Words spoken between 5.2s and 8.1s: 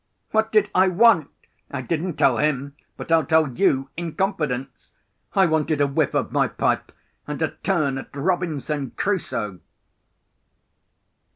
I wanted a whiff of my pipe, and a turn at